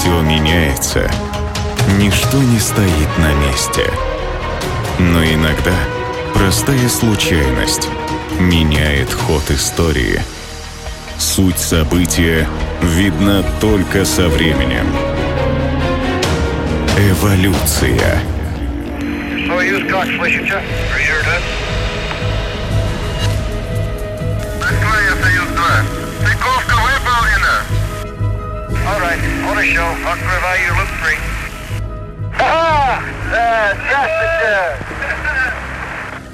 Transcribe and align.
Все 0.00 0.18
меняется. 0.22 1.10
Ничто 1.98 2.38
не 2.38 2.58
стоит 2.58 3.18
на 3.18 3.34
месте. 3.34 3.84
Но 4.98 5.22
иногда 5.22 5.74
простая 6.32 6.88
случайность 6.88 7.86
меняет 8.38 9.12
ход 9.12 9.42
истории. 9.50 10.22
Суть 11.18 11.58
события 11.58 12.48
видна 12.80 13.42
только 13.60 14.06
со 14.06 14.30
временем. 14.30 14.86
Эволюция. 16.96 18.22
Союз 19.46 19.82
как 19.90 20.06
слышите? 20.16 20.62
Москва, 21.20 21.69
a 29.60 29.64
show. 29.64 29.94
Открываю 30.06 30.72
loop 30.74 30.88
3. 31.04 31.18
Ага! 32.38 33.02
Здравствуйте! 33.84 34.56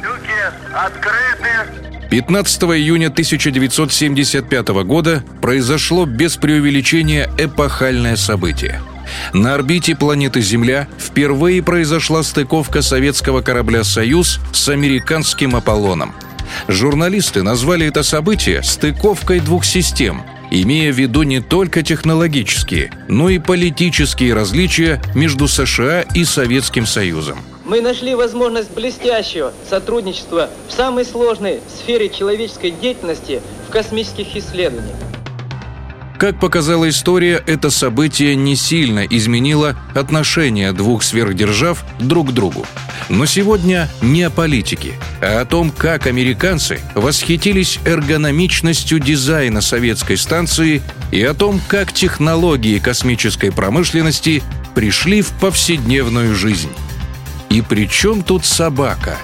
Люки 0.03 0.41
открыты. 0.73 2.09
15 2.09 2.63
июня 2.63 3.09
1975 3.09 4.69
года 4.85 5.25
произошло 5.43 6.07
без 6.07 6.37
преувеличения 6.37 7.29
эпохальное 7.37 8.15
событие. 8.17 8.81
На 9.33 9.55
орбите 9.55 9.97
планеты 9.97 10.41
Земля 10.41 10.87
впервые 10.99 11.63
произошла 11.63 12.23
стыковка 12.23 12.83
советского 12.83 13.41
корабля 13.41 13.83
«Союз» 13.83 14.39
с 14.53 14.69
американским 14.69 15.57
«Аполлоном». 15.57 16.15
Журналисты 16.69 17.43
назвали 17.43 17.87
это 17.87 18.05
событие 18.05 18.63
«стыковкой 18.63 19.41
двух 19.41 19.65
систем», 19.65 20.23
имея 20.51 20.93
в 20.93 20.99
виду 20.99 21.23
не 21.23 21.41
только 21.41 21.83
технологические, 21.83 22.91
но 23.09 23.29
и 23.29 23.39
политические 23.39 24.35
различия 24.35 25.01
между 25.15 25.49
США 25.49 26.03
и 26.15 26.25
Советским 26.25 26.87
Союзом. 26.87 27.39
Мы 27.65 27.81
нашли 27.81 28.15
возможность 28.15 28.73
блестящего 28.73 29.53
сотрудничества 29.69 30.51
в 30.69 30.73
самой 30.73 31.05
сложной 31.05 31.61
сфере 31.69 32.09
человеческой 32.09 32.71
деятельности 32.71 33.43
в 33.69 33.73
космических 33.73 34.37
исследованиях. 34.37 34.97
Как 36.19 36.41
показала 36.41 36.89
история, 36.89 37.43
это 37.47 37.69
событие 37.69 38.37
не 38.37 38.57
сильно 38.57 39.05
изменило 39.05 39.77
отношения 39.95 40.73
двух 40.73 41.03
сверхдержав 41.03 41.85
друг 41.99 42.31
к 42.31 42.33
другу. 42.33 42.65
Но 43.09 43.25
сегодня 43.27 43.89
не 44.03 44.25
о 44.25 44.31
политике, 44.31 44.95
а 45.21 45.41
о 45.41 45.45
том, 45.45 45.71
как 45.71 46.07
американцы 46.07 46.81
восхитились 46.95 47.79
эргономичностью 47.85 48.99
дизайна 48.99 49.61
советской 49.61 50.17
станции 50.17 50.83
и 51.13 51.23
о 51.23 51.35
том, 51.35 51.61
как 51.69 51.93
технологии 51.93 52.79
космической 52.79 53.53
промышленности 53.53 54.43
пришли 54.75 55.23
в 55.23 55.31
повседневную 55.33 56.35
жизнь. 56.35 56.73
И 57.49 57.63
при 57.63 57.89
чем 57.89 58.23
тут 58.23 58.45
собака? 58.45 59.19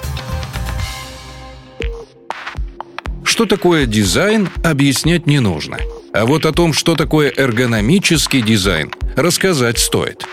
Что 3.25 3.45
такое 3.45 3.85
дизайн, 3.85 4.47
объяснять 4.63 5.27
не 5.27 5.39
нужно– 5.39 5.77
а 6.13 6.25
вот 6.25 6.45
о 6.45 6.53
том, 6.53 6.73
что 6.73 6.95
такое 6.95 7.33
эргономический 7.35 8.41
дизайн, 8.41 8.91
рассказать 9.15 9.79
стоит. 9.79 10.25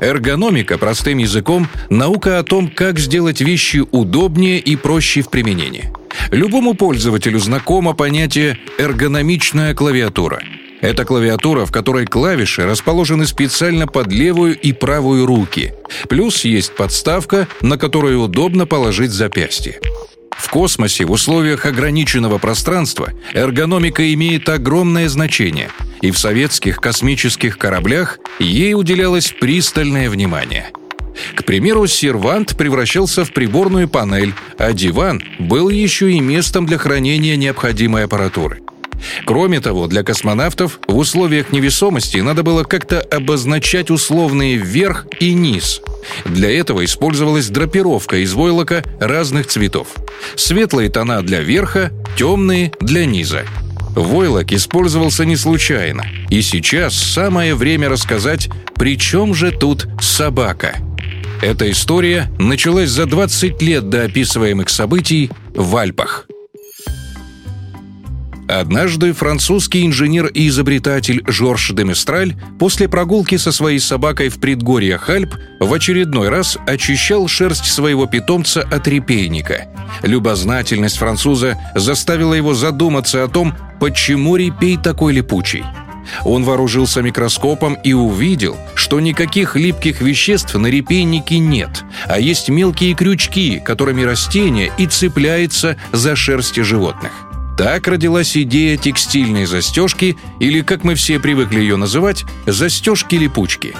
Эргономика, 0.00 0.76
простым 0.78 1.18
языком, 1.18 1.68
наука 1.88 2.38
о 2.38 2.42
том, 2.42 2.68
как 2.68 2.98
сделать 2.98 3.40
вещи 3.40 3.84
удобнее 3.90 4.58
и 4.58 4.76
проще 4.76 5.22
в 5.22 5.30
применении. 5.30 5.92
Любому 6.30 6.74
пользователю 6.74 7.38
знакомо 7.38 7.94
понятие 7.94 8.58
«эргономичная 8.78 9.74
клавиатура». 9.74 10.40
Это 10.80 11.04
клавиатура, 11.04 11.66
в 11.66 11.72
которой 11.72 12.06
клавиши 12.06 12.64
расположены 12.64 13.26
специально 13.26 13.86
под 13.86 14.12
левую 14.12 14.58
и 14.58 14.72
правую 14.72 15.26
руки. 15.26 15.74
Плюс 16.08 16.44
есть 16.44 16.76
подставка, 16.76 17.48
на 17.62 17.76
которую 17.78 18.20
удобно 18.20 18.64
положить 18.64 19.10
запястье. 19.10 19.80
В 20.48 20.50
космосе 20.50 21.04
в 21.04 21.10
условиях 21.10 21.66
ограниченного 21.66 22.38
пространства 22.38 23.12
эргономика 23.34 24.14
имеет 24.14 24.48
огромное 24.48 25.06
значение, 25.10 25.68
и 26.00 26.10
в 26.10 26.18
советских 26.18 26.80
космических 26.80 27.58
кораблях 27.58 28.18
ей 28.38 28.72
уделялось 28.72 29.34
пристальное 29.38 30.08
внимание. 30.08 30.70
К 31.34 31.44
примеру, 31.44 31.86
сервант 31.86 32.56
превращался 32.56 33.26
в 33.26 33.34
приборную 33.34 33.90
панель, 33.90 34.32
а 34.56 34.72
диван 34.72 35.22
был 35.38 35.68
еще 35.68 36.12
и 36.12 36.20
местом 36.20 36.64
для 36.64 36.78
хранения 36.78 37.36
необходимой 37.36 38.04
аппаратуры. 38.04 38.62
Кроме 39.26 39.60
того, 39.60 39.86
для 39.86 40.02
космонавтов 40.02 40.80
в 40.88 40.96
условиях 40.96 41.52
невесомости 41.52 42.16
надо 42.16 42.42
было 42.42 42.64
как-то 42.64 43.02
обозначать 43.02 43.90
условные 43.90 44.56
«вверх» 44.56 45.06
и 45.20 45.34
«низ». 45.34 45.82
Для 46.24 46.50
этого 46.50 46.84
использовалась 46.84 47.48
драпировка 47.48 48.16
из 48.18 48.32
войлока 48.34 48.84
разных 49.00 49.46
цветов. 49.46 49.88
Светлые 50.36 50.90
тона 50.90 51.22
для 51.22 51.40
верха, 51.40 51.92
темные 52.16 52.72
для 52.80 53.06
низа. 53.06 53.44
Войлок 53.94 54.52
использовался 54.52 55.24
не 55.24 55.36
случайно. 55.36 56.04
И 56.30 56.42
сейчас 56.42 56.94
самое 56.94 57.54
время 57.54 57.88
рассказать, 57.88 58.48
при 58.74 58.98
чем 58.98 59.34
же 59.34 59.50
тут 59.50 59.88
собака. 60.00 60.76
Эта 61.42 61.70
история 61.70 62.30
началась 62.38 62.90
за 62.90 63.06
20 63.06 63.62
лет 63.62 63.88
до 63.88 64.04
описываемых 64.04 64.68
событий 64.68 65.30
в 65.54 65.76
Альпах. 65.76 66.26
Однажды 68.48 69.12
французский 69.12 69.84
инженер 69.84 70.28
и 70.28 70.48
изобретатель 70.48 71.22
Жорж 71.26 71.72
де 71.74 71.84
Местраль 71.84 72.34
после 72.58 72.88
прогулки 72.88 73.36
со 73.36 73.52
своей 73.52 73.78
собакой 73.78 74.30
в 74.30 74.40
предгорьях 74.40 75.10
Альп 75.10 75.34
в 75.60 75.70
очередной 75.70 76.30
раз 76.30 76.56
очищал 76.66 77.28
шерсть 77.28 77.66
своего 77.66 78.06
питомца 78.06 78.62
от 78.62 78.88
репейника. 78.88 79.68
Любознательность 80.02 80.96
француза 80.96 81.58
заставила 81.74 82.32
его 82.32 82.54
задуматься 82.54 83.22
о 83.22 83.28
том, 83.28 83.54
почему 83.80 84.36
репей 84.36 84.78
такой 84.78 85.12
липучий. 85.12 85.64
Он 86.24 86.42
вооружился 86.42 87.02
микроскопом 87.02 87.74
и 87.74 87.92
увидел, 87.92 88.56
что 88.74 88.98
никаких 88.98 89.56
липких 89.56 90.00
веществ 90.00 90.54
на 90.54 90.68
репейнике 90.68 91.38
нет, 91.38 91.84
а 92.06 92.18
есть 92.18 92.48
мелкие 92.48 92.94
крючки, 92.94 93.60
которыми 93.62 94.04
растение 94.04 94.72
и 94.78 94.86
цепляется 94.86 95.76
за 95.92 96.16
шерсти 96.16 96.60
животных. 96.60 97.27
Так 97.58 97.88
родилась 97.88 98.36
идея 98.36 98.76
текстильной 98.76 99.44
застежки, 99.44 100.16
или, 100.38 100.62
как 100.62 100.84
мы 100.84 100.94
все 100.94 101.18
привыкли 101.18 101.58
ее 101.58 101.74
называть, 101.74 102.24
застежки-липучки. 102.46 103.74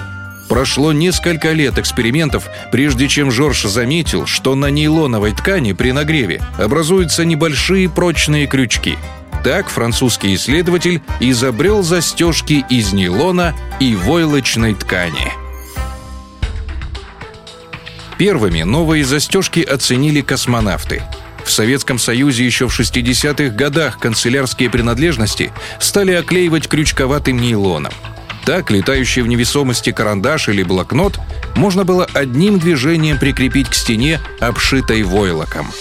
Прошло 0.49 0.91
несколько 0.91 1.53
лет 1.53 1.77
экспериментов, 1.77 2.49
прежде 2.73 3.07
чем 3.07 3.31
Жорж 3.31 3.63
заметил, 3.63 4.25
что 4.25 4.55
на 4.55 4.69
нейлоновой 4.69 5.31
ткани 5.31 5.71
при 5.71 5.93
нагреве 5.93 6.41
образуются 6.57 7.23
небольшие 7.23 7.89
прочные 7.89 8.47
крючки. 8.47 8.97
Так 9.45 9.69
французский 9.69 10.35
исследователь 10.35 11.01
изобрел 11.21 11.81
застежки 11.81 12.65
из 12.69 12.91
нейлона 12.91 13.55
и 13.79 13.95
войлочной 13.95 14.75
ткани. 14.75 15.31
Первыми 18.17 18.63
новые 18.63 19.05
застежки 19.05 19.61
оценили 19.61 20.19
космонавты– 20.19 21.01
в 21.49 21.51
Советском 21.51 21.97
Союзе 21.97 22.45
еще 22.45 22.67
в 22.67 22.79
60-х 22.79 23.55
годах 23.55 23.97
канцелярские 23.97 24.69
принадлежности 24.69 25.51
стали 25.79 26.11
оклеивать 26.11 26.67
крючковатым 26.67 27.41
нейлоном. 27.41 27.91
Так 28.45 28.69
летающий 28.69 29.23
в 29.23 29.27
невесомости 29.27 29.91
карандаш 29.91 30.49
или 30.49 30.61
блокнот 30.61 31.19
можно 31.55 31.83
было 31.85 32.07
одним 32.13 32.59
движением 32.59 33.17
прикрепить 33.17 33.67
к 33.67 33.73
стене, 33.73 34.19
обшитой 34.39 35.01
войлоком. 35.01 35.71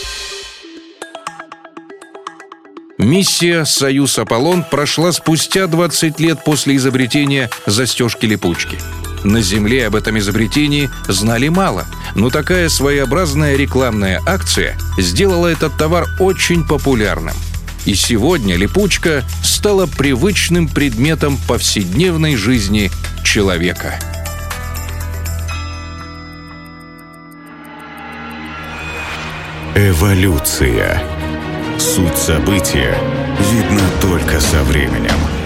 Миссия 2.97 3.65
«Союз 3.65 4.19
Аполлон» 4.19 4.65
прошла 4.65 5.13
спустя 5.13 5.67
20 5.67 6.19
лет 6.19 6.45
после 6.45 6.77
изобретения 6.77 7.51
застежки-липучки– 7.67 8.79
на 9.25 9.41
Земле 9.43 9.87
об 9.87 9.95
этом 9.95 10.19
изобретении 10.19 10.91
знали 11.09 11.49
мало, 11.49 11.87
но 12.15 12.31
такая 12.31 12.69
своеобразная 12.69 13.57
рекламная 13.57 14.21
акция 14.27 14.77
сделала 14.99 15.47
этот 15.47 15.77
товар 15.77 16.07
очень 16.19 16.65
популярным. 16.65 17.35
И 17.85 17.95
сегодня 17.95 18.57
липучка 18.57 19.25
стала 19.43 19.87
привычным 19.87 20.69
предметом 20.69 21.39
повседневной 21.49 22.37
жизни 22.37 22.91
человека. 23.25 23.99
Эволюция. 29.75 31.03
Суть 31.79 32.19
события 32.19 32.99
видна 33.53 33.85
только 34.03 34.41
со 34.41 34.65
временем. 34.65 35.38